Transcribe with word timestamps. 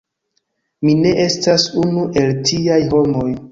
Mi 0.87 0.95
ne 1.01 1.11
estas 1.27 1.67
unu 1.83 2.07
el 2.25 2.35
tiaj 2.51 2.83
homoj. 2.97 3.31